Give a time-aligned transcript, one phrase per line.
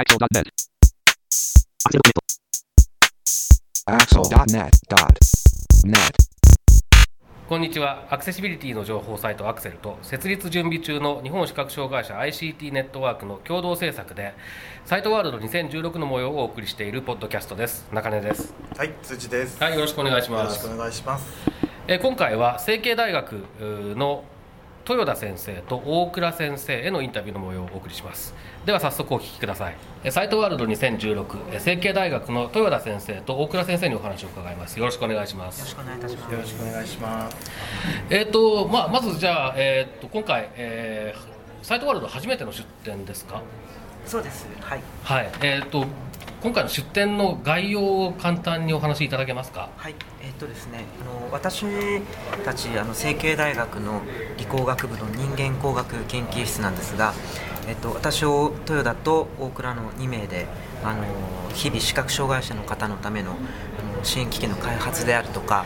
[0.00, 0.48] Axel.net.
[3.84, 5.98] Axel.net.net.
[7.46, 14.32] こんにちはアクセシビリティの情報サイトアクセルと設立準備中の日本視覚障害者 ICT ネットワークの共同制作で
[14.86, 19.62] サイトワールド2016の模様をお送りしているポッドキャストです中根ですはい、辻です。
[19.62, 21.26] はいよろしくお願いしよますろしくお願いします。
[21.86, 23.44] えー今回は成蹊大学
[23.98, 24.24] の
[24.90, 28.34] 豊田先生と大倉先生へのインタビューの模様をお送りします
[28.66, 36.32] では早速お聞きくださいえーサイトワールド2016えー成蹊大学の豊田先生と大倉先生にお話を伺いますよろしくお願いしますよろしくお願いいたします。
[36.32, 37.36] よろしくお願いします。
[38.10, 43.42] えーとまあ、まずじゃあ、えー、と今回、えーサイトワールド初めての出展ですか、
[44.06, 44.46] そうです。
[44.60, 44.80] はい。
[45.04, 45.84] はいえー、と
[46.42, 49.68] 今回の出展の概要を簡単にお話しいただけますか？
[49.76, 49.94] はい。
[50.22, 51.66] えーっとですね、あの私
[52.44, 54.00] たちあの成蹊大学の
[54.38, 57.12] 理工学部の人間工学研究室なんですが、
[57.70, 60.48] えっと私を豊田と大倉の2名で
[60.82, 61.04] あの
[61.54, 65.64] 日々視覚障害者の方のためのあの支援機器の開発であるとか、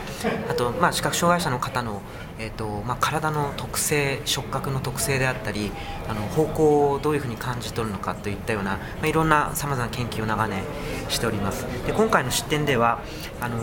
[0.49, 2.01] あとまあ視覚障害者の方の
[2.37, 5.71] えっとまあ体の特性、触覚の特性であったり、
[6.07, 10.63] あの方向をどういうふうに感じ取るのかといったような、まあ、いろんなさまざまな研究を長年
[11.09, 11.65] しております。
[11.87, 13.01] で今回の出展では
[13.41, 13.57] あの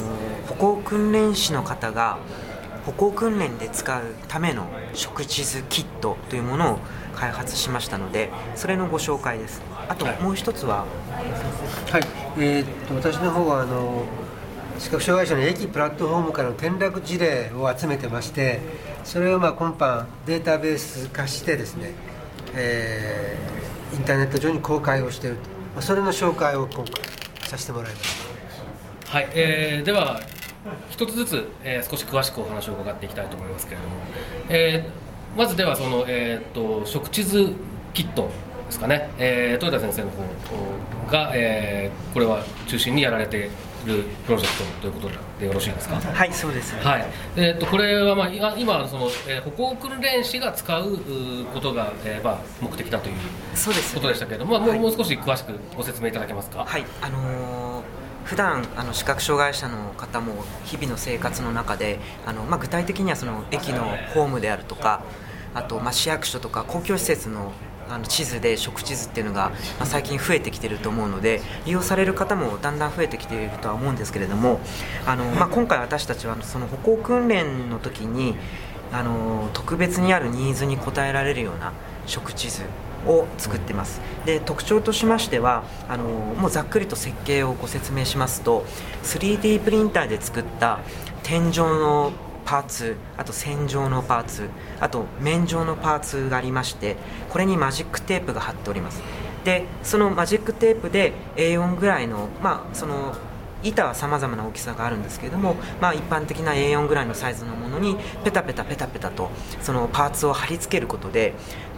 [0.49, 2.19] 歩行訓練士の方が
[2.87, 6.79] 歩行訓練で使うための食地図キットというものを
[7.15, 9.63] 開発しましたのでそれのご紹介です。
[9.89, 10.87] あともう一つは？
[11.91, 12.03] はい、
[12.39, 14.05] えーっと私の方はあの
[14.79, 18.61] 視覚障害者の駅プラットフォームからの転落事例を集めてまして
[19.05, 21.93] それをまあ今般データベース化してですね、
[22.55, 25.43] えーインターネット上に公開をしていると、
[25.75, 26.87] まあ、それの紹介を今回
[27.47, 28.17] させてもらいまし
[29.05, 29.29] たはい。
[29.35, 30.19] えーでは
[30.89, 33.97] 一つずつ、えー少し詳しくお話を伺っていきたいと思いますけれども、
[34.49, 37.55] えーまずではその、えー、と食地図
[37.95, 38.29] キット
[38.67, 40.23] ですかね、えー豊田先生の方
[41.11, 43.43] が、えーこれは中心にやられてい
[43.87, 45.97] るプロジェクトということでよろしいですか？
[45.97, 47.05] はいそうです、はい、
[47.37, 50.99] えー、とこれは、まあ、今その、えー歩行訓練士が使う
[51.53, 53.17] ことが、えーまあ、目的だという
[53.55, 54.79] そうですことでしたけれども、まあもうはい。
[54.81, 56.65] もう少し詳しくご説明いただけますか？
[56.65, 57.83] はい、あのー
[58.25, 63.83] 普段あの視覚障害者の方も日々の生活の中であの、まあ、具体的にはその駅の
[64.15, 65.03] ホームであるとか
[65.55, 67.53] あと、まあ、市役所とか公共施設の
[67.89, 74.61] あの地図で食地図っていうのが、ま、最近増えてきてると思うので利用される方もだんだん増えてきているとは思うんですけれども
[75.05, 78.37] あの、まあ、今回私たちはその歩行訓練の時に
[78.93, 81.73] あの特別にあるニーズに応えられるような
[82.07, 82.63] 食地図
[83.07, 84.01] を作ってます。
[84.25, 88.65] で特徴としましてはあのもうざっくりと設計をご説明しますと
[89.03, 90.81] 3D プリンターで作った
[91.23, 92.13] 天井の
[92.45, 94.49] パーツあと線状のパーツ
[94.81, 96.97] あと面状のパーツがありまして
[97.31, 99.03] これにマジックテープが貼っております。
[99.45, 103.17] でそのマジックテープで A4 ぐらいのまあその
[103.65, 109.31] 板はさまざまな大きさがあるんですけれども、まあ、一般的な A4 ぐらいのサイズのものにペタペタペタペタと
[109.61, 111.35] そのパーツを貼り付けることで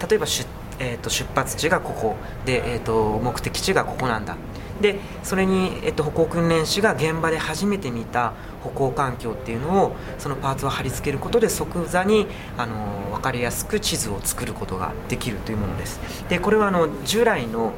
[0.09, 0.47] 例えば出,、
[0.79, 4.37] えー、と出発地がここで、えー、と目的地がここなんだ。
[4.81, 12.27] でそれに、えー、と歩行訓練士が現場で初めて見た歩行環境っていうのをそのパーツを貼り付けることで即座に
[12.57, 16.01] あの分かりやすく地図を作ることができるというものです。
[16.29, 17.73] でこれはあの従来の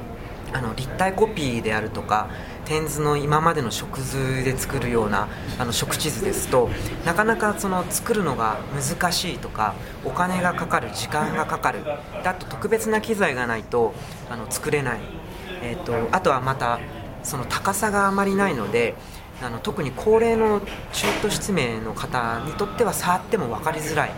[0.53, 2.29] あの立体コピーであるとか
[2.65, 6.69] 点図の今までの食図で作るようなあの食地図ですと
[7.05, 9.75] なかなかその作るのが難しいとか
[10.05, 11.91] お金がかかる時間がかかるで
[12.29, 13.95] あと特別な機材がないと
[14.31, 15.01] あの作れない、
[15.63, 16.81] えー、とあとはまた
[17.23, 18.95] その高さがあまりないので
[19.43, 20.61] あの特に高齢の
[20.93, 24.13] 中途失明の方にとっては触っても分かりづらいっ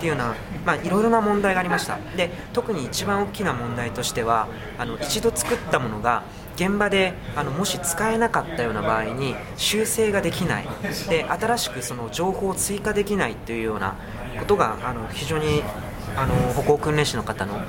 [0.00, 0.34] ていうような、
[0.64, 1.98] まあ、いろいろな問題がありました。
[2.16, 6.22] で特に一番大きな問題としてはあの一度作ったものが
[6.56, 10.68] 現場であのもし使えなかったような場合に修正ができない。
[11.08, 13.96] で新しくその情報を追加できないというような
[14.38, 15.62] ことがあの非常に
[16.16, 17.60] あの歩行訓練士の方の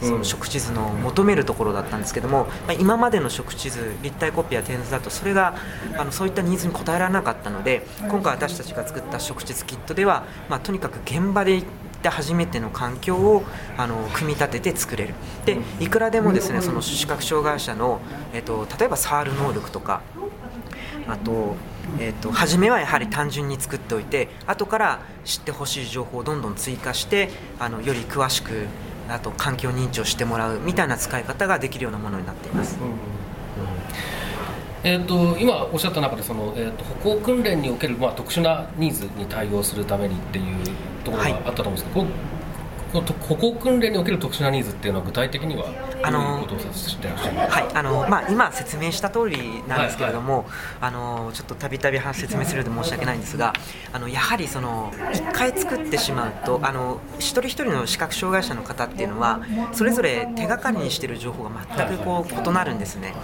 [0.00, 5.56] その食地図の求めるところだったんですけども、まあ、今までの食地図立体コピーや点図だとそれが
[5.96, 11.66] あのそういったニーズに応えられなかったので今回私たちが作った食地図キットでは、まあ、とにかく現場で行っ
[12.02, 13.42] て初めての環境を
[13.76, 15.14] あの組み立てて作れる。
[15.44, 18.00] でいくらでもですねその視覚障害者の、
[18.32, 20.02] えっと、例えば触る能力とか
[21.08, 21.56] あと,、
[21.98, 28.66] えー、と初めはやはり単純に作っておいて後から知ってほしい情報をどんどん追加してあのより詳しく
[29.08, 32.78] あと環境認知をしてもらうみたいな使い方ができるようなものになっています。
[34.84, 40.64] えー、と今おっしゃった中でその、えー、と歩行訓練における、まあ、特殊なニーズに対応するためにっていう
[41.04, 42.06] ところがはいあったと思うんですけど、
[42.92, 45.66] ここ訓練における特殊なニーズっていうのは具体的には
[46.02, 50.46] あのはいあのまあ、今説明した通りなんですけれども、
[50.80, 53.52] あのちょっとたびたび説明するようで申し訳ないんですが
[53.92, 59.40] あのやはりその1回作ってしまうとあの一人一人の視覚障害者の方っていうのは
[59.72, 63.14] それぞれ手がかりにしている情報が全くこう異なるんですね、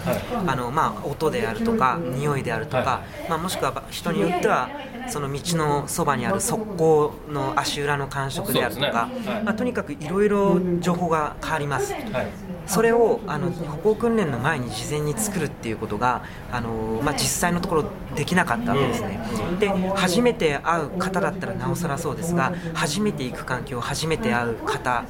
[0.45, 4.69] あのまあ、音であるとか匂いであるとか、まあ、もしくは人によっては
[5.07, 9.29] その道のそばにある側溝の足裏の感触であるとか、ね。
[9.29, 9.43] はい。
[9.43, 11.93] まあ、とにかくいろいろ情報が変わります。
[11.93, 17.85] はいそれをあの歩行訓練の前に事前に作るっていうことがあの、まあ、実際のところ
[18.15, 19.19] できなかったわけですね、
[19.59, 25.05] で初めて会う方だったらなおさらそうですが初めて行く環境初めて会う方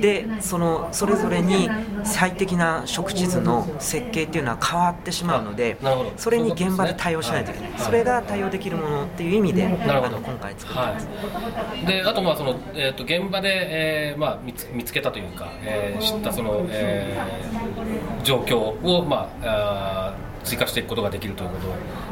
[0.00, 1.68] でそのそれぞれに
[2.02, 5.78] 最適な食地図の設計っていうのは変わってしまうので
[6.16, 9.68] それに現場で対応しないといけない、はいそれが対応できるものっていう意味であ
[10.08, 11.06] の今回作ってます。
[11.06, 21.56] はい、であとまあその、えー、と現場で、えーまあ、見つ見つけたというか、えー知ったその、えー状況を、まあ、あー追加していくことができるというこ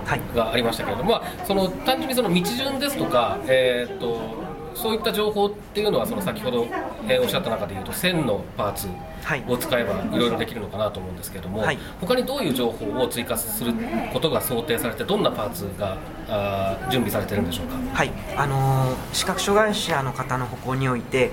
[0.04, 4.20] はいとがありましたけれども、まあ、その単純にその道順ですとか、えー、と
[4.74, 6.66] そういった情報っていうのはその先ほど、
[7.08, 8.88] えーおっしゃった中でいうと線のパーツ
[9.22, 9.44] はい。
[9.48, 11.78] を使えばいろいろできるのかなと思うんですけれども、はい。
[12.00, 13.72] 他にどういう情報を追加する
[14.12, 15.96] ことが想定されてどんなパーツが
[16.28, 17.76] あー準備されてるんでしょうか？
[17.94, 21.30] はい、あのー視覚障害者の方の歩行において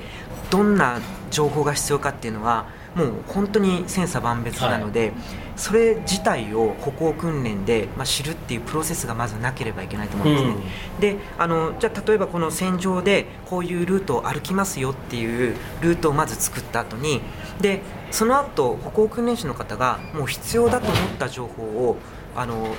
[0.50, 1.00] どんな
[1.31, 5.14] 情報が必要かっていうのはもう本当に千差万別なので、
[5.56, 10.56] それ自体を歩行訓練で、まあ、知るっていうプロセスがまずなければいけないと思うんですね、
[11.00, 17.22] であのじゃあ例えばこの戦場でこういうルートを歩きますよっていうルートをまず作った後に
[17.60, 17.82] で
[18.12, 21.98] その後歩行訓練士の方がもう必要だと思った情報を
[22.36, 22.76] あの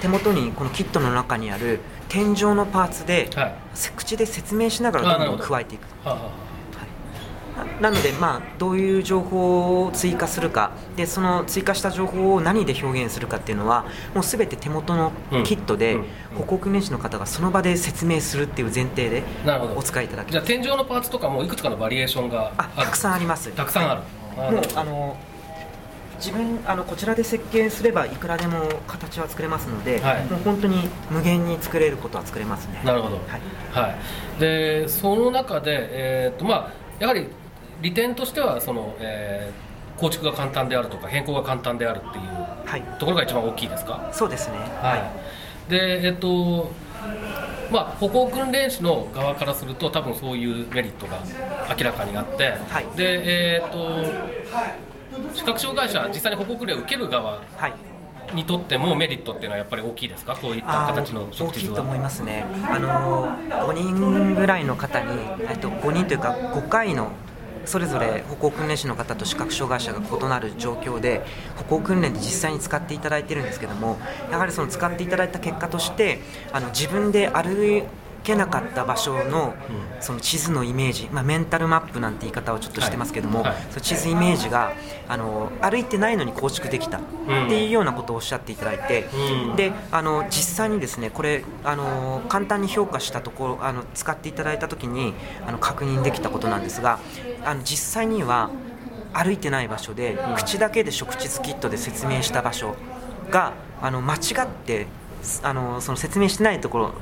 [0.00, 3.54] 手元にこのキットの中にある天井のパーツで、はい。
[3.96, 5.82] 口で説明しながらどんどん加えていく。
[6.04, 6.52] はあはあ
[7.80, 13.84] ななので、まあ、どういう情報を追加するかでその追加した情報を何で表現するかっていうのは
[14.14, 15.12] もうすべて手元の
[15.44, 15.98] キットで、
[16.36, 19.76] 歩行訓練士の方がその場で説明するっていう前提でなるほど。
[19.76, 23.50] お使いいただけじゃあ天井のパーツとかもいくつかのバリエーションがあたくさんあります。
[23.52, 24.00] たくさんある。
[24.54, 25.16] もうあの
[26.16, 30.24] 自分あのこちらで設計すればいくらでも形は作れますので、はい。
[30.26, 32.80] もう本当に無限に作れることは作れますね。
[32.84, 33.40] なるほど、はい。
[33.72, 33.94] は
[34.38, 34.40] い。
[34.40, 37.28] でその中で、えーとまあ、やはり
[37.82, 42.24] 利点としてはその、えー構築が簡単であるとか変更が簡単であるっていう
[42.66, 42.82] はい。
[42.98, 44.08] ところが一番大きいですか？
[44.10, 44.56] そうですね。
[44.80, 44.96] は
[45.68, 46.72] い、でえっ、と
[47.70, 51.18] まあ歩行訓練士の側からすると多分そういうメリットが
[51.78, 52.86] 明らかにあって、はい。
[52.96, 57.72] でえっ、と視覚障害者実際に歩行訓練を受ける側はい。
[58.34, 60.34] にとってもメリットっていうのはやっぱり大きいですか？
[60.34, 62.02] こういったあ形のー大きいと思いは。
[62.04, 65.06] ますね、あのー5人ぐらいの方に、
[65.48, 67.12] えっと、5人というか5回の
[67.64, 71.22] それぞれ歩行訓練士の方と視覚障害者が異なる状況で
[71.56, 73.98] 歩行訓練で実際に使っていただいてるんですけども
[74.30, 76.20] やはりその使っていただいた結果として
[76.52, 77.82] あの自分で歩
[78.22, 79.54] けなかった場所の
[80.00, 83.52] その地図のイメージ、まあ、メンタルマップなんて言い方をちょっとしてますけども、はい。
[83.52, 84.72] はいその地図イメージが
[85.08, 87.00] あの歩いてないのに構築できたっ
[87.48, 89.08] ていうようなことをおっしゃっていただいて、
[89.48, 89.56] うん。
[89.56, 95.14] であの実際にですねこれあの簡単に評価したところあの使っていただいた時に
[95.46, 96.98] あの確認できたことなんですが
[97.44, 98.50] あの実際には
[99.12, 102.74] 歩いてない場所で口だけで食地図キットで説明した場所
[103.30, 104.86] があの間違って
[105.42, 106.92] あのその説明してないところ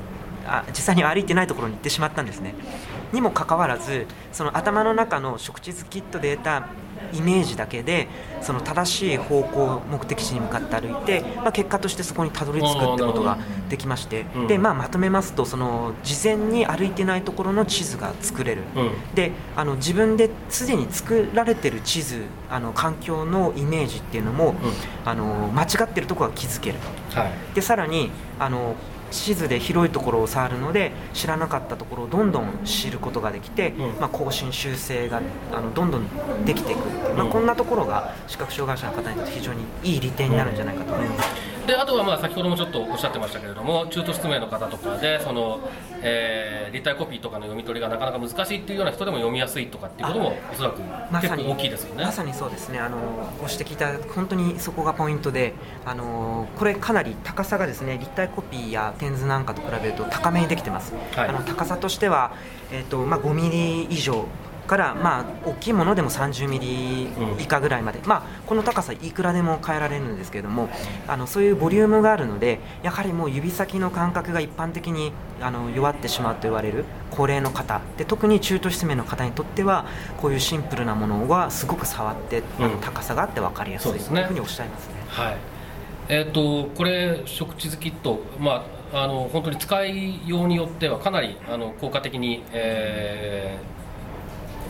[0.47, 2.55] あ実際に歩いてないところに行ってしまったんですね。
[3.13, 6.69] にもかかわらずその頭の中の食地図キットで得た
[7.13, 8.09] イメージだけで
[8.41, 14.27] その正しい方向目的地に向かって歩いて、まあ、結果としてそこにたどり着くってことができまして。
[14.37, 14.47] うん。
[14.47, 19.15] で、まあ、まとめますとその事前に歩いてないところの地図が作れる、うん。
[19.15, 24.55] であの自分ですでに作られてる地図あの環境のイメージっていうのも、
[25.05, 26.79] あの間違ってるところが気づける
[27.13, 27.33] はい。
[27.55, 28.77] でさらにあの
[29.11, 34.01] 地図で広いところを触るので知らなかったところをどんどん知ることができて、うん。
[34.01, 35.21] まあ、更新修正が
[35.53, 37.31] あのどんどんできていく、まあ、うん。
[37.31, 41.29] こんなところが視覚障害者の方にとって非常にいい利点になるんじゃないかと思います。
[41.67, 45.61] であとはまあ先ほどもちょっとおっしゃってましたけれども中途失明の方とかでその、
[46.03, 50.81] えー立体コピーとかの読み取りがなかなか難しいっていうような人でも読みやすいとかっていうこともおそらく
[51.21, 52.05] 結構大きいですよね。
[52.05, 52.79] まさにそうですね。
[52.79, 52.97] あの
[53.41, 61.29] ご指摘いただく本当にそこがポイントであのこれかなり高さがですね立体コピーや点図なんかと比べると高めにできてます、はい。
[61.29, 62.33] あの高さとしては、
[62.73, 64.27] えーとまあ、5ミリ以上
[64.71, 67.09] から、まあ、大きいものでも30ミリ
[67.41, 70.69] 以下ぐらいまで、うん、まあ、この高さいくらでも変えられるんですけれども
[71.09, 75.11] あのそういうボリュームがあるのでやはりもう指先の感覚が一般的に
[75.41, 77.81] あの弱ってしまうと言われる高齢の方。
[77.99, 79.87] で特に中途失明の方にとっては
[80.19, 83.91] こういうシンプルなものはすごく触って、うん、高さがあって分かりやすい。
[83.91, 84.95] というふうにおっしゃいますね。
[85.09, 85.37] はい。
[86.09, 93.80] えーと、これ食地図キット、まあ、あの本当に使いようによってはかなりあの効果的に、えー、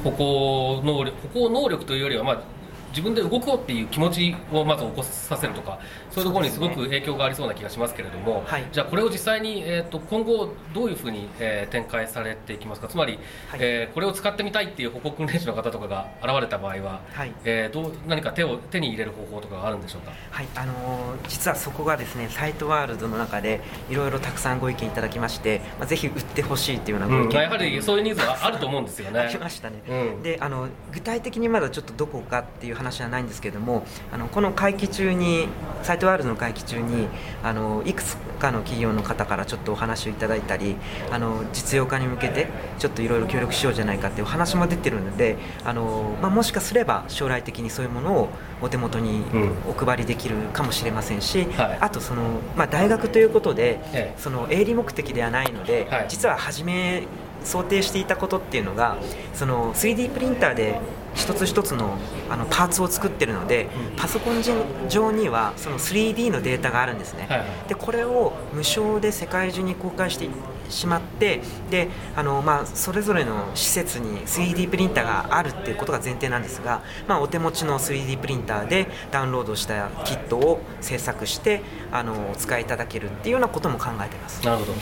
[0.03, 2.43] 歩行能力歩行能力というよりは、まあ、
[2.91, 5.79] 自分で動こうっていう気持ちをまず起こさせるとか
[6.11, 12.89] そういうところにすごく影響がありそうな気がしますけれども、ねはい、じゃあこれを実際に、えーと、今後どういうふうに、えー、展開されていきますか？
[12.89, 13.19] つまり、
[13.49, 20.47] はい、えー、これを使ってみたいっていう歩行訓練士の方とかが現れた場合は、はい、えー、どう何か手を手に入れる方法とかがあるんでしょうか、はい。
[20.55, 29.21] あのー、実はそこがですねサイトワールドの中でいろいろたくさんご意見いただきまして、まあ、ぜひ売ってほしいっていうようなご意見、うん、やはりそういうニーズはあると思うんですよね。
[29.21, 35.49] ありましたね、うん、であの具体的にまだちょっとどこかっていう話はないんですけどもあのこの会期中に
[35.83, 37.09] サイトワールドの会期中に
[37.43, 40.77] あのいくつかの企業の方からちょっとお話をいただいたり
[41.11, 48.29] あの実用化に向けてちょっといろいろ協力しようじゃないかっていう話も出てるのであの、まあ、もしかすれば将来的にそういうものを
[48.63, 49.23] お手元に
[49.69, 52.23] お配りできるかもしれませんし、うんはい、あとその、
[52.57, 57.05] まあ、大学ということで、ええ、その営利目的ではないので、はい、実は初め
[57.45, 58.99] 想定していたことっていうのが
[59.35, 60.79] その 3D プリンターで
[61.15, 61.99] 一つ一つの
[62.29, 64.43] あのパーツを作ってるので、パソコン
[64.89, 70.29] 上にはその 3D のデータがあるんですね、はいでこれを無償で世界中に公開して
[70.69, 71.41] しまって
[71.71, 81.63] であの、まあ、それぞれの施設に 3D プリンターがあるっていうことが前提なんですが、まあ、お手持ちの 3D プリンターでダウンロードしたキットを制作して
[81.93, 84.45] あのお使いいただけるっていうようなことも考えてます。
[84.45, 84.73] なるほど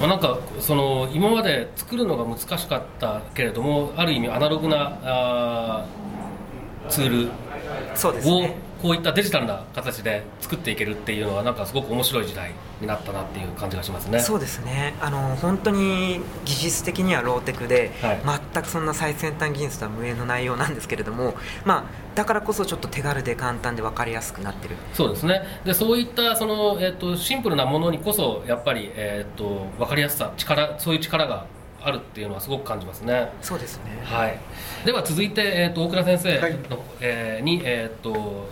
[0.00, 5.86] まあ、なんかその今まで作るのが難しかったけれどもある意味アナログなあ
[6.88, 7.30] ツール
[8.30, 31.46] をこういったデジタルな形で作っていけるっていうのはなんかすごく面白い時代になったなっていう感じがしますねそうですねあの本当に技術的にはローテクで、はい、全くそんな最先端技術とは無縁の内容なんですけれども、まあ、だからこそちょっと手軽で簡単で分かりやすくなってるそうですねでそういったその、えーと、シンプルなものにこそやっぱり、えーと、分かりやすさ力そういう力が
[31.80, 33.30] あるっていうのはすごく感じますね。
[33.40, 33.84] そうですね。
[34.02, 34.38] はい。
[34.84, 36.56] では続いてえっ、ー、と大倉先生の、はい、
[37.00, 38.48] えー、にえっ、ー、と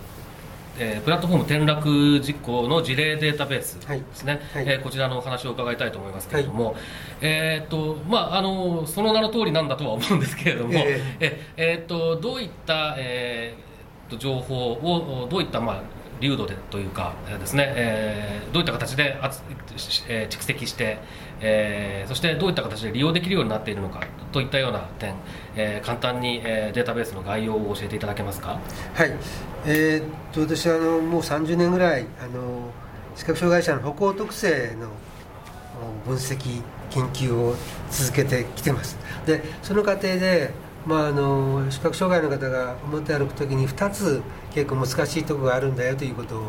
[0.78, 4.66] えー、プラットフォーム転落事故の事例データベースですね、はい。
[4.66, 6.74] はい、えー、こちらのお話を伺いたいと思いますけれども、はい、
[7.22, 10.82] えーとまあ、あのその名の通りなんだとは思うんですけれども、えー、
[11.20, 15.82] ええー、とどういった、えー、と情報をどういった、まあ、
[16.20, 20.98] 流度でというかですね、えー、どういった形で蓄積して、
[21.40, 24.00] えー、そしてどういった形で利用できるようになっているのか
[24.32, 25.14] といったような点、
[25.54, 28.58] えー、簡単に、えー、データベースの概要を教えていただけますか？
[28.94, 29.12] はい、
[29.66, 32.70] えー、っと私はあのもう30年ぐらいあの
[33.14, 34.88] 視覚障害者の歩行特性の
[36.06, 37.54] 分析研究を
[37.90, 38.96] 続けてきてます。
[39.26, 40.50] でその過程で
[40.86, 44.22] まあ、あの視覚障害の方が表歩く時に2つ
[44.54, 46.40] 結構難しいところがあるんだよということ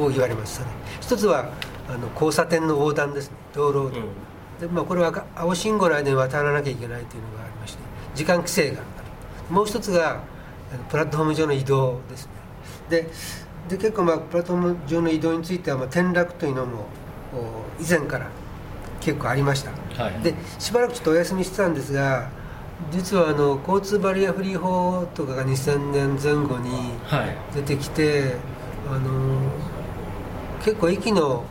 [0.00, 0.70] を言われましたね
[1.00, 1.52] 一つは
[1.88, 3.37] あの交差点の横断ですね。
[3.54, 7.78] 道路横断、うん、でまあ、これは青信号の間に渡らなきゃいけないというのがありまして
[8.14, 10.22] 時間規制があるもう一つが
[10.90, 12.32] プラットフォーム上の移動ですね。
[12.90, 13.10] で
[13.68, 16.86] で結構まあプラットフォーム上の移動についてはまあ転落というのも
[17.80, 18.28] 以前から
[19.00, 19.70] 結構ありました、
[20.02, 22.30] はい、でしばらくちょっとお休みしてたんですが
[22.90, 26.70] 実はあの交通バリアフリー法とかが2000年前後に
[27.54, 28.32] 出てきて、はい、
[28.90, 29.50] あの
[30.64, 31.44] 結構駅の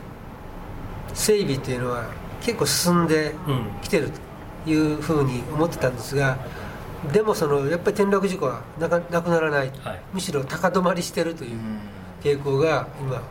[1.14, 2.04] 整備っていうのは
[2.40, 3.34] 結構進んで
[3.82, 4.10] きてる
[4.64, 6.38] というふうに思ってたんですが、
[7.12, 11.58] でもそのやっぱり転落事故はなかなくならない、はい、むしろ高止まりしてるという
[12.22, 13.22] 傾向が今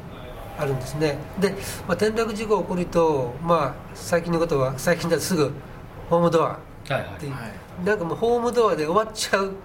[0.58, 1.18] あるんですね。
[1.40, 1.56] で、ま
[1.90, 5.52] あ、転落事故が起こると、まあ、最近のことは最近だとすぐ
[6.10, 6.58] ホームドアっ
[6.88, 7.08] てはいは
[7.84, 9.56] い、なんかもうホームドアで終わっちゃうん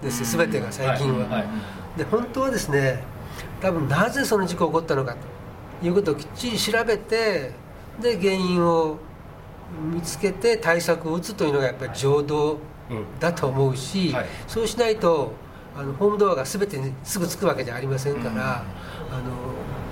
[0.00, 3.02] ですよ、うん、全てが最近は、はい、で本当はですね
[3.60, 5.18] 多分なぜその事故が起こったのかと
[5.82, 7.52] いうことをきっちり調べて
[8.00, 8.98] で原因を
[9.92, 12.58] 見つけて対策を打つというのがやっぱり常道
[13.18, 15.32] だと思うし、うんはい、そうしないと
[15.76, 18.64] あのホームドアが全てにすぐつくわけじゃありませんから、うん、あの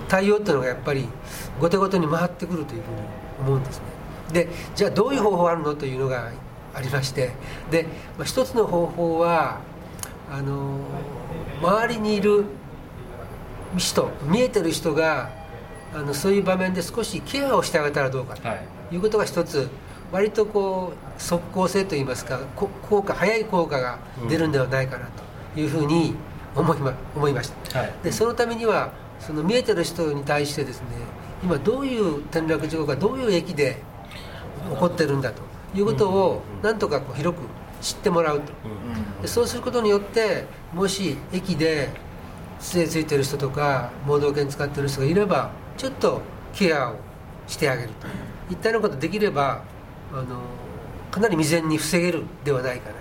[0.09, 1.07] 対応っていうのがやっぱり
[1.61, 2.97] 後手後手に回ってくるというふうに
[3.40, 3.85] 思うんですね。
[4.33, 6.30] でじゃあどういう方法あるのというのが
[6.75, 7.33] ありまして
[7.71, 7.85] で、
[8.18, 9.61] まあ、一つの方法は
[10.30, 10.78] あの
[11.62, 12.45] 周りにいる
[13.76, 15.30] 人見えてる人が
[15.99, 18.49] あのそういう場面で少しケアをしてあげたらどうかと。
[18.93, 18.97] い。
[18.97, 19.69] うことが一つ
[20.12, 25.28] 割とこう即効性といいますか効果早い効果が出るんではないかなと。
[25.61, 26.14] いうふうに
[26.55, 30.87] 思いま思いました、はい、でそのためにはその見えてる人に対してですね
[31.43, 33.78] 今どういう転落事故がどういう駅で
[34.71, 35.43] 起こってるんだと。
[35.75, 37.40] いうことをなんとかこう広く
[37.83, 38.52] 知ってもらうと、
[39.21, 41.90] でそうすることによってもし駅で
[42.59, 46.20] 杖ついてる人とか盲導犬使ってる人がいればちょっと
[46.52, 46.97] ケアを
[47.47, 48.06] してあげると。
[48.52, 49.62] いったようなことできれば
[50.12, 50.40] あの
[51.11, 52.94] かなり未然に防げるではないかな。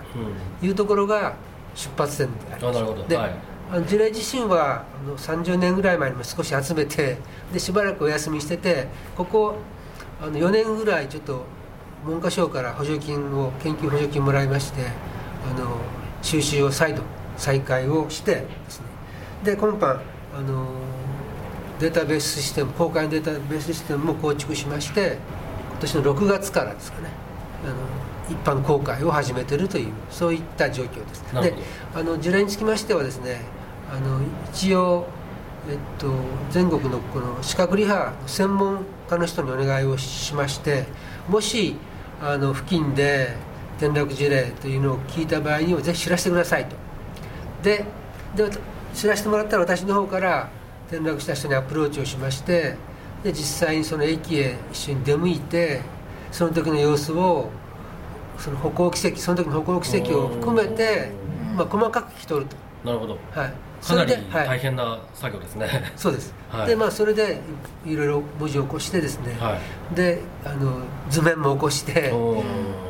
[0.60, 1.36] というところが
[1.75, 3.10] 出発点であります。
[3.10, 3.57] で、はい。
[3.69, 7.17] あの事例自身はあの30年ぐらい前にも少し集めて
[7.51, 9.55] でしばらくお休みしててここ
[10.22, 11.43] あの4年ぐらいちょっと
[12.05, 14.84] 文科省から補助金を研究補助金もらいまして
[15.53, 15.77] あの
[16.22, 17.01] 収集を再度
[17.36, 18.86] 再開をしてですね。
[19.43, 20.67] で今般あの
[21.79, 25.17] データベースシステム公開のデータベースシステムも構築しまして
[25.72, 27.10] 今年の6月からですかね
[27.65, 27.75] あの
[28.29, 31.24] 一般公開を始めているというそういった状況です。
[31.34, 31.53] で
[31.93, 33.41] あの事例につきましてはですね
[33.91, 34.19] あの
[34.51, 35.07] 一応、
[35.69, 36.12] えっと、
[36.51, 40.86] 全国のこの視覚リハの専門家の人にお願いをしまして
[41.29, 41.75] もし
[42.22, 43.36] あの付近で
[43.77, 46.75] 転落事例というのを聞いた場合にはぜひ知らせてくださいと。
[47.63, 47.86] で
[48.36, 48.50] で
[48.93, 50.50] 知らせてもらったら私の方から
[50.89, 52.75] 転落した人にアプローチをしまして
[53.24, 55.82] で実際にその駅へ一緒に出向いて
[56.32, 57.50] その時の様子を
[58.38, 61.10] その歩行奇跡その時の歩行奇跡を含めて、
[61.56, 62.67] まあ、細かく聞き取ると。
[62.86, 63.53] なるほど、はい、
[63.86, 67.41] かなり大変な作業ですね、はい、そうです、はい、でまあそれで
[67.86, 69.60] いろいろ文字を起こしてですね、は
[69.91, 72.13] い、であの図面も起こして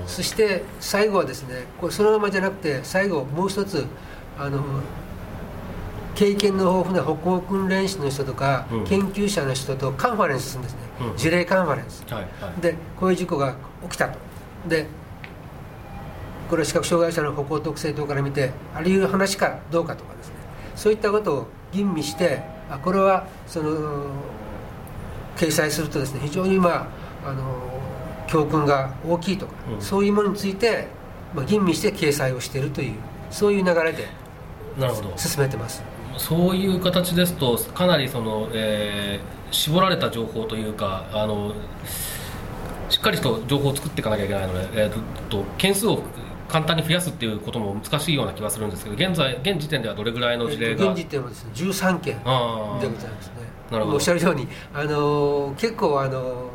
[0.05, 3.85] そして最後はですねこれそのままじゃなくて最後もう一つ
[4.37, 4.61] あの
[6.17, 10.79] 経験の豊富な歩行訓練士の人とか、うん、研究者の人とカンファレンスするんですね、
[11.11, 14.17] うん、事例カンファレンス、はいはい、でこういう事故が起きたと。
[14.67, 14.87] で
[16.49, 20.33] これは視覚障害者の歩行特性等から見てあるいう話かどうかとかですね。
[20.75, 24.07] そういったことを吟味してあこれはその
[25.35, 26.89] 掲載するとですね非常にま
[27.23, 27.43] ああの
[28.25, 30.87] 教訓が大きいとか、うん、そういうものについて、
[31.35, 32.95] まあ、吟味して掲載をしているという
[33.29, 34.07] そういう流れで
[35.15, 35.83] 進めてます
[36.17, 41.53] そういう形ですとかなりその、えー、絞られた情報というかあの
[42.89, 46.01] しっかりと情報を作っていかなきゃいけないので、えー、と件数を
[46.47, 52.29] 簡単に増やすっていうことも難しいような気がするんですけど現在現時点ではどれぐらいの事例が、現時点はですね13件でご
[52.79, 53.33] ざいますね。
[53.69, 53.95] なるほど。
[53.97, 56.49] おっしゃるようにあの結構あの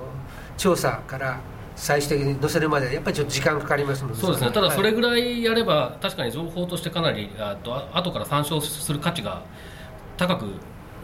[0.57, 1.40] 調査から
[1.77, 4.51] 最終的に載せるまでやっぱりちょっと時間かかりますのでそうですね。
[4.51, 9.43] ただそれぐらいやれば、はい、確かに情報としてかなりあと後から参照する価値が
[10.17, 10.45] 高く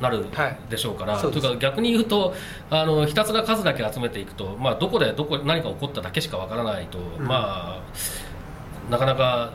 [0.01, 0.27] なる
[0.71, 2.35] でしょうから、はい、というか逆に言うと
[2.71, 9.53] あのひたすら数だけ集めていくと、まあ、どこでどこ何か起こっただけしかわからないと、うん、まあなかなか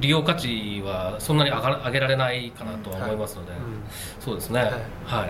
[0.00, 3.60] 利用価値はそんなに上が上げられないかなとは思いますので、はい。
[3.60, 3.66] うん、
[4.18, 4.70] そうですね、はい、
[5.04, 5.26] は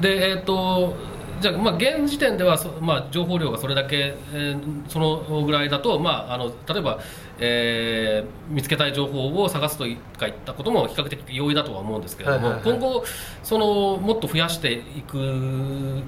[0.00, 0.96] い、でえっ、ー、と
[1.40, 7.00] じゃあ、まあ、現時点ではまあ、情報量がそれだけ、えー、そのぐらいだと、まあ、あの例えば、
[7.38, 9.84] えー、見つけたい情報を探すと
[10.18, 13.04] かいったことも比較的容易だとは思うんですけれども、はいはいはい、今後
[13.42, 16.02] そのもっと増やしていく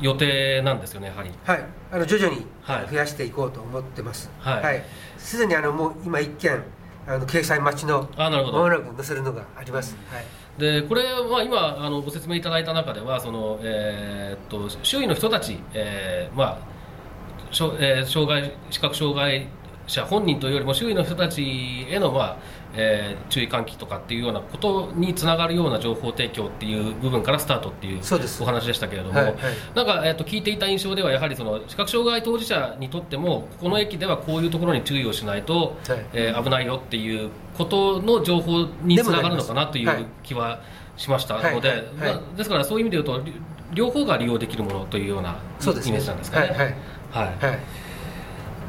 [0.00, 1.30] 予定なんですよねやはり。
[1.44, 1.64] はい。
[1.92, 2.44] あの徐々に
[2.90, 4.30] 増やしていこうと思ってます。
[4.40, 4.82] はい。
[5.18, 6.62] すで、はい、にあのもう今一件
[7.06, 10.24] あの掲載待ちのもなく載せるのがあります、はい
[10.58, 19.46] でこれは今あのご説明いただいた中ではその、えー、っと周囲の人たち、えーまあしょえー、障害視覚障害
[19.86, 22.36] 者本人というよりも周囲の人たちへの、まあ
[22.76, 28.00] えー、注意喚起とかっていうようなことにつながるような情報提供っていう部分からスタートっていう
[28.40, 29.36] お話でしたけれども、はいはい、
[29.74, 40.60] なんか、えーと、聞いていた印象ではやはりその視覚障害当事者にとってもここの駅ではこういうところに注意をしないと、はい、えー、危ないよっていうことの情報につながるのかなという気は
[40.96, 43.30] しましたので、まあ、ですからそういう意味で言うと
[43.72, 46.48] 両方が利用できるものというようなイメージなんですかね。
[46.48, 46.74] はい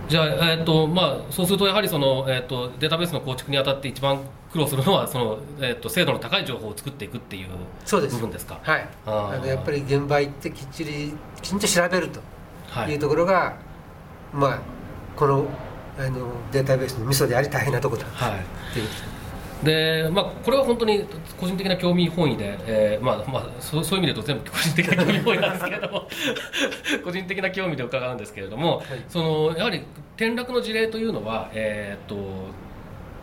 [0.07, 4.19] じゃあ、えーとまあ、そうするとやはりその、えーと、データベースの構築にあたって一番
[4.51, 7.47] 苦労するのはその、えーと、精度の高い情報を作っていくっていう
[7.89, 8.59] 部分ですか？
[8.61, 8.87] はい。
[9.05, 12.19] あのやっぱり現場行ってきっちりきちんと調べると
[12.89, 12.95] い。
[12.95, 13.53] うところが、は
[14.33, 14.59] い、まあ、
[15.15, 15.45] この
[15.97, 18.87] あのデータベースのミソであり大変なところだはいっていう
[19.63, 21.05] でまあ、これは本当に
[21.39, 26.07] 個人的な興味本位で、えーまあまあ、そうそういう意味で言うと全部個人的な興味本位なんですけれども
[27.03, 29.83] 個人的な興味で伺うんですけれども、はい、そのやはり
[30.17, 32.17] 転落の事例というのは、えー、っ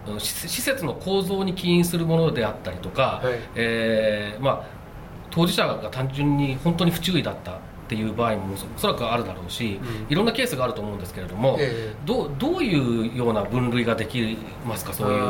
[0.08, 4.64] と施設の構造に起因するものであったりとか、はい、えー、まあ、
[5.30, 7.54] 当事者が単純に本当に不注意だったっ
[7.92, 15.22] っていう場合もおそらくあるだろうし、うん、いろんなケースがあると思うんですけれども、えー、どどういうような分類ができますかそういう、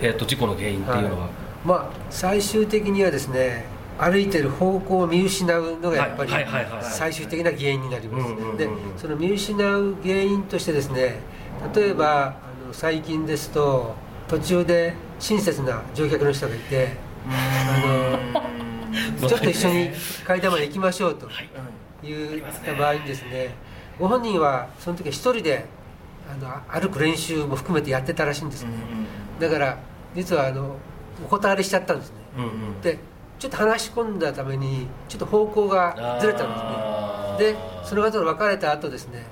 [0.00, 1.24] えーと、事故の原因っていうのは？
[1.24, 1.30] はい、
[1.64, 3.64] まあ、最終的にはですね
[3.98, 6.32] 歩いてる方向を見失うのがやっぱり
[6.82, 8.56] 最終的な原因になります。
[8.56, 11.18] でその見失う原因としてですね
[11.74, 13.96] 例えばあの最近ですと
[14.28, 16.90] 途中で親切な乗客の人がいて
[17.28, 18.40] あ
[19.20, 19.90] のちょっと一緒に
[20.24, 21.28] 階段まで行きましょうと
[22.02, 23.54] 言った場合にですね
[23.98, 25.64] ご本人はその時は一人で
[26.30, 28.64] あの歩く練習も含めてやってたらしいんです。
[28.64, 28.70] ね
[29.40, 29.78] だから
[30.14, 30.76] 実はあの
[31.24, 32.16] お断りしちゃったんですね、
[32.82, 32.98] で
[33.38, 37.52] ちょっと話し込んだためにちょっと方向がずれたんですね。
[37.52, 39.24] でその方と別れた後ですね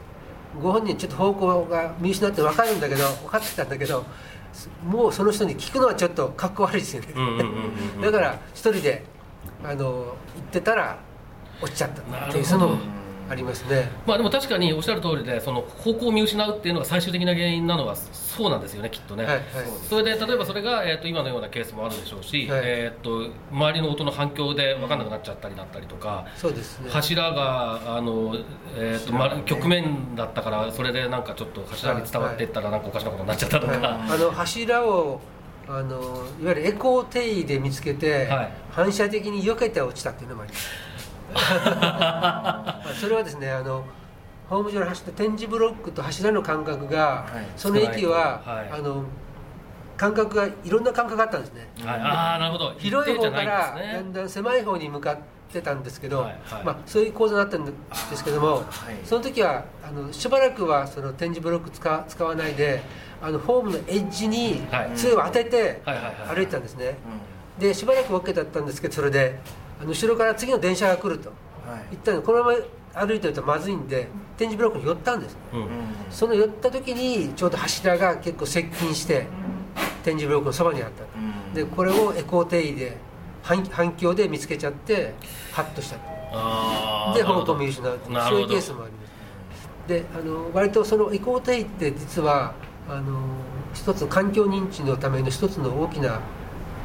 [0.62, 4.06] ご本人ちょっと方向が見失って分かるんだけど分かってたんだけど
[4.84, 7.08] もうその人に聞くのはちょっとかっこ悪いですよね。
[8.00, 9.04] だから一人で
[9.64, 10.98] あの行ってたら
[11.60, 12.78] 落ちちゃったっていうその
[13.28, 19.44] ありますね、まあ、でも確かにおっしゃる通りでその方向を見失うっていうのが最終的な原因なのはそうなんですよねきっとね、はいはい、
[19.88, 28.36] それで例えばそれが、えーと、今のようなケースもあるでしょうし、はい、えーと、周りの音の反響で分かんなくなっちゃったりだったりとか、そうですね、柱があの、
[28.76, 35.20] えーとま、局面だったからそれでなんかちょっと柱に伝わっていったらなんかおかしなことになっちゃったとか、あの柱を
[35.68, 38.28] あのいわゆるエコー定位で見つけて、
[38.70, 40.85] 反射的に避けて落ちたっていうのもあります。
[43.00, 43.84] それはですねあの
[44.48, 49.04] ホーム上に走った展示ブロックと柱の間隔が、はい、その駅は、はい、あの
[49.96, 52.74] 間隔がいろんな間隔があったんですね、はい、ああなるほど。
[52.78, 55.18] 広い方からだんだん狭い方に向かっ
[55.52, 57.72] てたんですけど、はいはい、まあ、そういう構造だったんで
[58.14, 58.64] すけども、
[59.04, 62.82] その時はあのしばらくはその展示ブロック使使わないで
[63.22, 64.60] あのホームのエッジに
[64.94, 66.98] 杖を当てて歩いてたんですね、
[67.58, 69.40] でしばらく OK だったんですけどそれで
[69.84, 71.30] 後ろから次の電車が来ると、
[71.66, 72.22] はい、ったの。
[72.22, 74.08] このまま歩いてるとまずいんで
[74.38, 75.68] 展示ブロックに寄ったんです、うん、
[76.10, 79.26] その寄った時にちょうど柱が結構接近して
[80.02, 82.96] 展示ブロックのそばにあった、うん、でこれをエコー定位で
[83.42, 85.14] 反反響で見つけちゃって
[85.52, 85.96] ハッとした
[87.14, 89.88] で方向見失うそういうケースもあります。
[89.88, 92.54] であの割とそのエコー定位って実は
[92.88, 93.20] あの
[93.72, 96.20] 一つ環境認知のための一つの大きな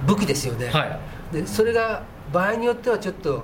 [0.05, 0.99] 武器ですよね、は
[1.31, 3.43] い、でそれが場合によってはちょっと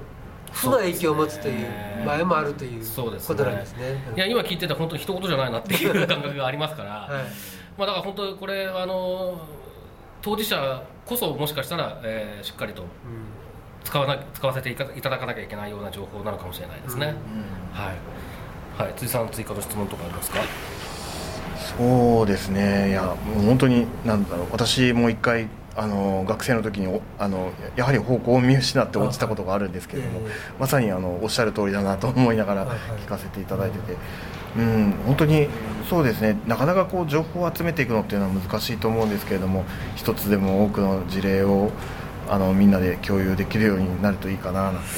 [0.51, 1.67] 負の影響を持つという
[2.05, 4.13] 場合もあるということなんですね。
[4.15, 7.09] いや今聞いてた本当に一言じゃないなっていう感覚がありますから、 はい、
[7.77, 9.41] まあだから本当これあの
[10.21, 12.83] 当事者こそもしかしたら、えー、しっかりと
[13.83, 17.07] 使わな使わせていただかなきゃいけないような情報なのかもしれないですね。
[17.07, 20.39] うん、はい、はい、辻さん追加の質問とかありますか？
[21.77, 22.89] そうですね。
[22.89, 24.47] いやもう本当になんだろう。
[24.51, 30.21] 私も一回あの学生の時にあのやはり方向を見失って落ちたことがあるんですけれども、
[30.59, 33.97] まさにあのおっしゃる通りだなと思いながら聞かせていただいてて、
[34.57, 35.47] うん、本当に
[35.87, 41.71] そうですねなかなかこう情報を集めていくのっていうのは難しいと思うんですけれども一つでも多くの事例を
[42.27, 44.89] あのみんなで共有できるようになるといいかななんて。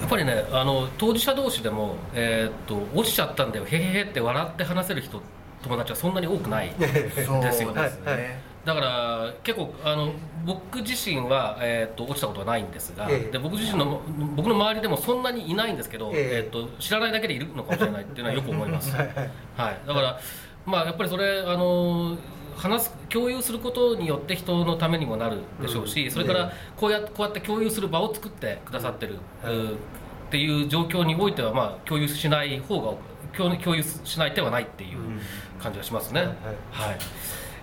[0.00, 5.22] やっぱりねあの当事者同士でも、えー、っと落ちちゃったんだよへへへって笑って話せる人
[5.62, 8.45] 友達はそんなに多くない ですよね。
[8.66, 10.12] だから結構あの
[10.44, 14.02] 僕自身は、えーと、落ちたことはないんですが、ええ、で僕自身の
[14.34, 16.48] 僕の周りでもそんなにいないんですけど、ええ。
[16.48, 18.90] ーと、知らないだけでいるのかもしれないっていうのはよく思います。
[18.96, 19.06] はい、
[19.56, 20.20] はい、だから
[20.66, 22.18] まあやっぱりそれあの
[22.56, 29.72] 話す共有することによって人のためにもなるでしょうし、うん、それからこうやこうやって共有する場を作ってくださってる、うん、っ
[30.28, 32.94] ていう状況においては、まあ、共有しない方が
[33.36, 34.98] 共有しない手はないっていう
[35.62, 36.20] 感じがしますね。
[36.20, 36.28] はい、
[36.72, 36.98] はい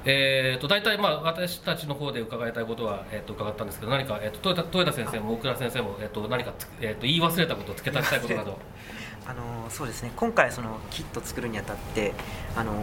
[0.06, 8.60] えーと、大体、まあ、私たちの方で伺いたいことは、えーと、伺ったんですけど何か、えーと、豊田豊田先生も大倉先生も、えー、と何か、えー、と言い忘れたこと付け足したいことなど
[9.26, 10.12] あのそうですね。
[10.18, 12.14] 今回そのキット作るにあたって
[12.58, 12.74] あの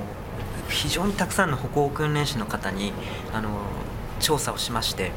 [0.70, 2.94] 非常にたくさんの歩行訓練士の方に
[3.34, 3.60] あの
[4.20, 5.12] 調査をしまして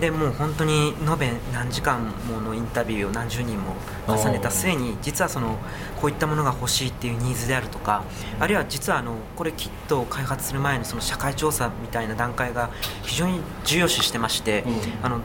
[0.00, 3.74] でもう本当に延べ何時間ものインタビューを何十人も
[4.06, 5.58] 重ねた末に実はその
[6.00, 8.04] こういったものが欲しいっていうニーズであるとか
[8.38, 12.70] あるいは実はあのこれキットを開発する前のその社会調査みたいな段階が
[13.02, 14.64] 非常に重要視してまして、
[15.02, 15.20] あの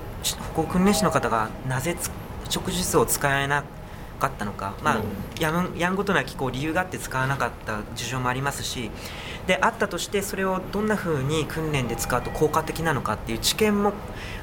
[0.56, 1.96] 歩行訓練士の方がなぜ
[2.54, 3.64] 直述を使えな
[4.20, 5.02] かったのか、まあ、
[5.40, 8.90] やんやんごとなきこう理由があって使わなかった事情もありますし
[9.48, 13.94] であったとしてそれをどんなふうに訓練で使うと効果的なのかっていう知見も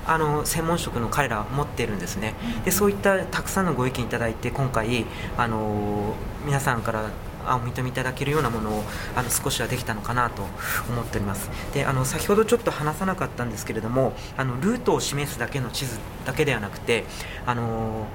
[0.07, 2.35] あの専門職の彼らは持っているんですね。
[2.65, 7.11] でそういったたくさんのご意見いただいて今回あの皆さんから
[7.47, 8.85] お認めいただけるようなものを
[9.17, 10.43] あの少しはできたのかなと
[10.89, 11.51] 思っております。
[11.73, 17.05] であの先ほどちょっと話さなかったんですけれどもあのルートを示すだけの地図だけではなくて
[17.47, 18.07] あの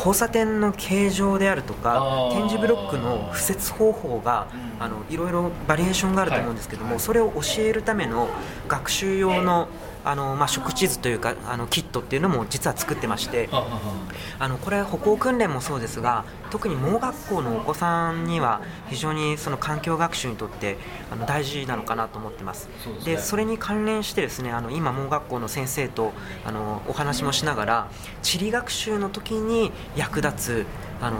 [0.00, 4.46] 交差点の形状であるとか点字ブロックの敷設方法が
[4.78, 8.30] あのいろいろバリエーションがあると思うんですけども、それを教えるための
[8.66, 9.68] 学習用の
[10.02, 13.50] あのまあ、食地図というかあのキットっていうのも実は作ってまして
[14.38, 20.76] あのこれ歩行訓練もそうですが特に盲学校のお子さんには非常にその環境学習にとって
[21.10, 22.68] あの大事なのかなと思ってます。
[23.04, 26.12] で、ね、それに関連してですねあの今盲学校の先生と
[26.44, 27.90] あのお話もしながら
[28.22, 30.66] 地理学習の時に役立つ
[31.00, 31.16] あの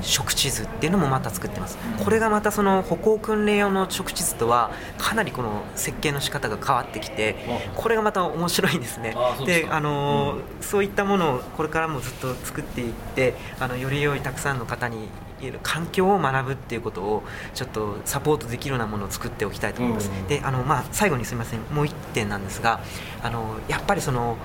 [0.00, 1.78] 食地図っていうのもまた作ってます。
[2.02, 7.36] これがまたその歩行訓練用の食地図とはかなりこの設計の仕方が変わってきて
[7.76, 15.08] これがまた面白いんですねであの、うん、そういったものをこれからもずっと作っていってあのより良いたくさんの方に
[15.40, 17.22] いる環境を学ぶっていうことを
[17.54, 21.60] ちょっとサポートできるようなものを作っておきたいと思います、うん、であの、まあ、最後にすみません。
[21.72, 22.80] もう1点なんですが
[23.22, 24.36] あのやっぱりその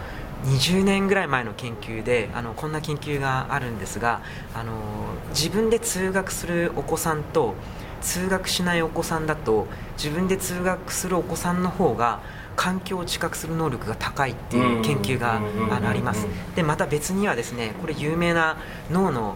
[0.46, 4.22] 20年ぐらい前の研究であのこんな研究があるんですが
[4.54, 4.74] あの
[5.30, 7.56] 自分で通学するお子さんと
[8.02, 9.68] 通学しないお子さんだと
[9.98, 12.22] 自分で通学するお子さんの方が
[12.56, 15.42] 環境を知覚する能力が高いっていう研究が
[15.88, 16.28] あります。
[16.56, 18.58] でまた別にはですねこれ有名な
[18.92, 19.36] 脳の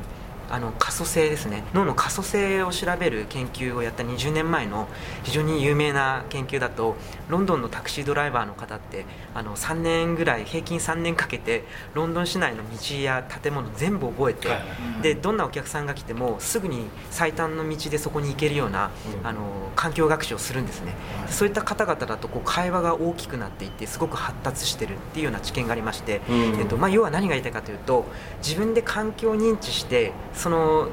[0.49, 1.63] あの可塑性ですね。
[1.73, 4.87] 脳の可塑性を調べる研究をやった20年前の
[5.23, 6.95] 非常に有名な研究だと
[7.27, 14.49] ロンドンのタクシードライバーの方ってあの3年ぐらい平均3年かけてロンドン市内の道や建物全部覚えて、
[15.01, 18.91] でどんなお客さんが来てもすぐに最短の道でそこに行けるような、
[19.23, 20.93] あの環境学習をするんですね。
[21.29, 28.05] そういった方々だとこう会話が大きくなっていってすごく発達してるっていうような知見がありまして、えっとまあ、要は何が言いたいかというと
[28.39, 30.89] 自分で環境を認知してその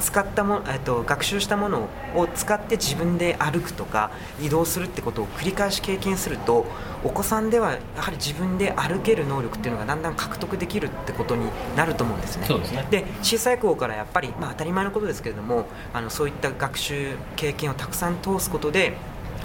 [0.00, 6.66] 使ったも、えっと、学習したものを使って自分で歩くとか移動するってことを繰り返し経験すると
[7.02, 12.46] お子さんではやはり自分で歩ける能力っていうのがだんだん獲得できるってことになると思うんですね。
[12.90, 18.96] で、ね、小さい頃からやっぱり、まあ、当たり前のことですけれどもあのそういった学習経験をたくさん通すことで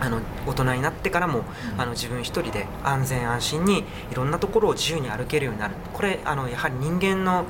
[0.02, 1.44] あの大人になってからも、
[1.78, 7.46] あの自分一人で安全安心にいろんなところを自由に歩けるようになるこれあのやはり人間の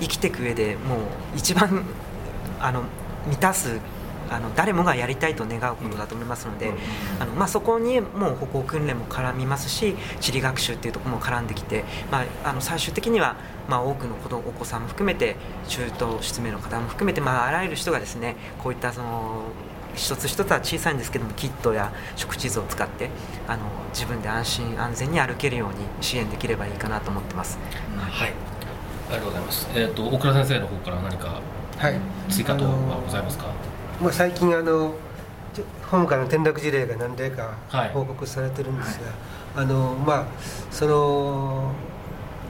[0.00, 0.98] 生きていく上でもう
[1.36, 1.84] 一番
[2.60, 2.82] あの
[3.26, 3.80] 満たす
[4.30, 6.72] あの誰もがやりたいと願うことだと思いますので、
[7.20, 13.36] あのまあ、そこにもう歩行訓練も絡みますし地理学習っていうところも絡んできて、まあ、あの最終的には、
[13.68, 15.36] まあ、多くの子お子さんも含めて
[15.68, 19.42] 中等失明の方も含めて、まあ、あらゆる人がですねこういったその
[19.94, 23.10] 一つ一つは小さいんですけどもキットや食地図を使って
[23.48, 23.62] あの
[23.94, 27.58] 自分で安心安全に歩けるように支援できればいいかなと思ってます。
[27.96, 28.55] はい
[29.08, 29.68] ありがとうございます。
[29.74, 31.40] えっ、ー、と大倉先生の方から何か
[32.28, 33.46] 追加等はございますか？
[34.00, 34.94] まあ最近あの
[35.90, 37.56] ホームからの転落事例が何例か
[37.92, 40.26] 報告されてるんですが、はい、あのまあ
[40.70, 41.72] その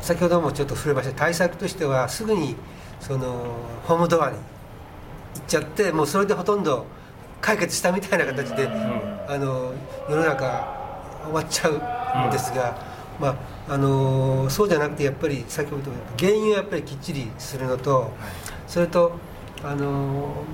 [0.01, 2.57] 先ほどもちょっと触れました対策としてはすぐに
[3.01, 6.87] そのホームドアに行っちゃってもうそれでほとんど
[7.41, 8.73] 解決したみたいな形で、うん、
[9.29, 9.73] あの
[10.09, 10.75] 世の中
[11.25, 12.75] 終わっちゃうんですが、うん、
[13.21, 13.29] ま
[13.69, 18.11] ああのそうじゃなくてやっぱり先ほど原因をやっぱりきっちりするのと、はい、
[18.67, 19.13] それと
[19.63, 20.45] あの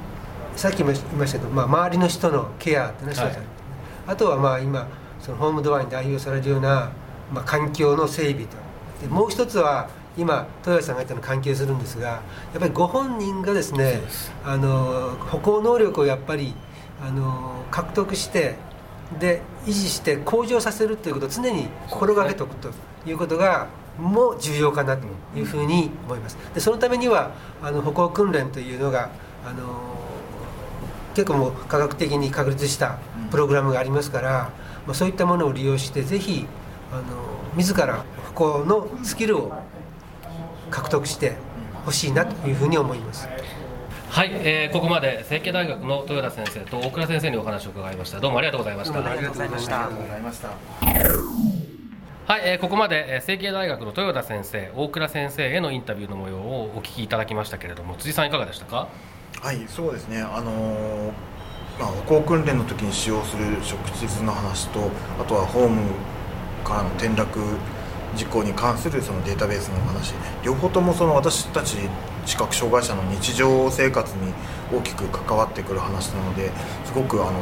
[0.56, 3.38] さっきも言いましたけど、まあ、周りの人のケアってね、はい、
[4.06, 4.88] あとはまあ今
[5.20, 6.90] そのホームドアに代表されるような、
[7.32, 8.56] まあ、環境の整備と。
[9.00, 12.22] でもう一つは今豊橋さんが言ったの関係するんですがや
[12.56, 14.02] っぱりご本人がですね
[14.44, 16.54] あの歩行能力をやっぱり
[17.02, 18.56] あの獲得して
[19.18, 22.70] で維持して向上させるということを常に心がけておくと
[23.06, 29.10] いうことがも重要かなというふうに思いますでそのためにはあの歩行訓練というのが
[29.44, 29.92] あの
[31.14, 32.98] 結構もう科学的に確立した
[33.30, 34.50] プログラムがありますから、
[34.86, 36.46] まあ、そういったものを利用してぜひ
[36.90, 37.02] あの
[37.54, 39.52] 自ら歩行のスキルを
[40.70, 41.36] 獲得して
[41.84, 43.28] ほしいなというふうに思います。
[44.12, 48.20] はい、えー、ここまで成蹊大学の豊田先生と大倉先生にお話を伺いました。
[48.20, 48.98] どうもありがとうございました。
[48.98, 50.50] ありがとうございました。
[52.26, 58.88] はい、えー、ここまで、えー、成蹊大学の豊田先生大倉先生へのインタビューの模様をお聞きいただきましたけれども辻さんいかがでしたか？
[59.40, 60.20] はいそうですね。
[60.20, 61.12] あのー、
[61.80, 65.90] まあ、歩行訓練の時に使用する食地図の話とあとはホーム
[66.64, 67.40] からの転落
[68.14, 70.12] 事故に関するそのデータベースの話
[70.44, 71.78] 両方ともその私たち
[72.26, 74.32] 視覚障害者の日常生活に
[74.72, 76.50] 大きく関わってくる話なので
[76.84, 77.40] すごくあの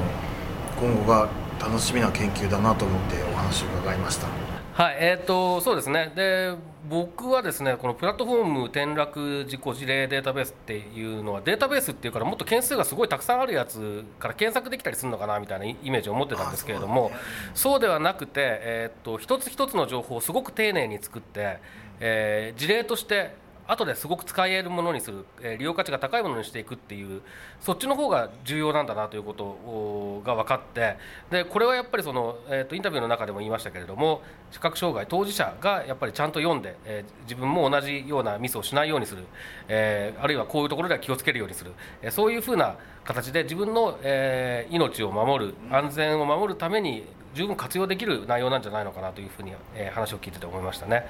[0.80, 1.28] 今後が
[1.60, 4.26] 楽しみな研究だなと思ってお話を伺いました。
[4.72, 6.54] はい、えーと、そうですねで
[6.88, 17.10] 僕はですねこのプラットフォーム転落事故事例データベースっていうのはデータベースっていうからもっと件数がすごいたくさんあるやつから検索できたりするのかなみたいなイメージを持ってたんですけれども
[17.52, 21.58] そうではなくて、えーと、一つ一つの情報をすごく丁寧に作って、
[22.00, 23.34] えー、事例として
[23.70, 27.22] 後ですごく使えるものにする、え、利用価値が高いものにしていくっていう
[27.60, 30.96] そっちの方が重要なんだなということが分かって
[31.30, 39.24] でこれはやっぱりその、えーと、インタビューの中でも言いましたけれども視覚障害当事者がやっぱりちゃんと読んで、え、自分も同じようなミスをしないようにする、
[39.68, 51.06] え、あるいはこういうところでは気をつけるようにする、え、そういうふうな形で自分の、え、命を守る安全を守るために十分活用できる内容なんじゃないのかなというふうに、えー、話を聞いてて思いましたね。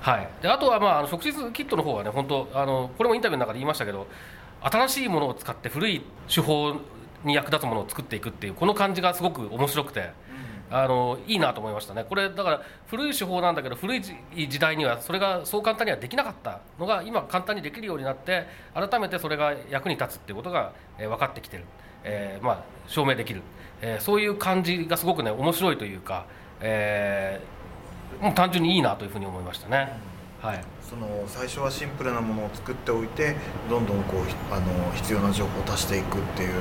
[0.00, 4.06] はい、はい、であとは、まあ、あの食事キットの方はね本当あのこれもインタビューの中で言いましたけど
[4.60, 6.74] 新しいものを使って古い手法
[7.24, 10.10] に役立つものを作っていくっていうこの感じがすごく面白くて。
[10.70, 21.64] あのいいなと思いましたね、これだから古い手法なんだけど古い時代にはそれがそう簡単にはできなかったのが今簡単にできるようになって改めてそれが役に立つっていうことが、えー、分かってきてる、
[22.04, 23.42] えー、まあ、証明できる、
[23.82, 26.26] えー、そういう感じがすごくね面白いというか、
[26.60, 27.40] え
[28.20, 29.92] もう単純にいいなというふうに思いましたね。
[30.40, 33.34] はい、その最初はシンプルなものを作っておいて
[33.68, 36.58] どんどんこうあの必要な情報を足していくっていうこ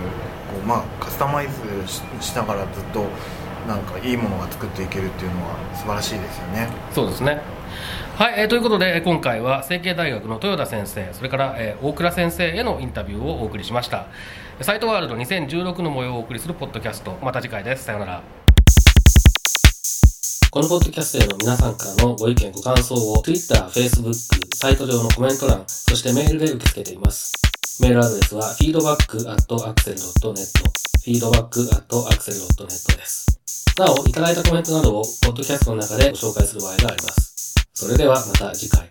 [0.64, 1.54] う、まあ、カスタマイズ
[2.20, 3.06] しながらずっと
[3.68, 6.70] なんかいいものが作っていけるっていうのは素晴らしいですよね。
[6.92, 7.40] そうですね
[8.16, 14.08] はい、えー、ということで今回は成蹊大学の豊田先生それから、えー、大倉先生へのインタビューをお送りしました
[14.60, 17.16] サイトワールド2016の模様をお送りするポッドキャスト。
[17.22, 17.84] また次回です。
[17.84, 18.24] さようなら。
[20.50, 24.14] このポッドキャストへの皆さんからのご意見ご感想を Twitter、Facebook、
[24.56, 27.34] サイト上のコメント欄そしてメールで受け付けています。
[27.84, 30.48] メールアドレスは feedback.axel.net
[31.06, 33.28] feedback.axel.net です。
[33.78, 37.54] なお、いただいたコメントなどを、ポッドキャストの中でご紹介する場合があります。
[37.76, 38.90] それではまた次回。